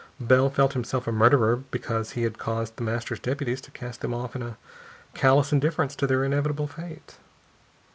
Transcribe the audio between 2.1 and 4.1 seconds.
he had caused The Master's deputies to cast